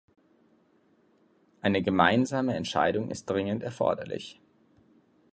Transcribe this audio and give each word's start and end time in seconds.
Eine 1.61 1.83
gemeinsame 1.83 2.55
Entscheidung 2.55 3.11
ist 3.11 3.25
dringend 3.29 3.61
erforderlich. 3.61 4.41